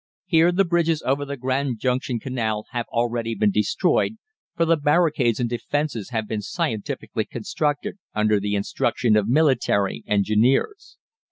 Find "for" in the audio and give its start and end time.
4.57-4.65